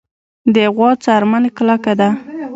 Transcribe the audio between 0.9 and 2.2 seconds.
څرمن کلکه ده.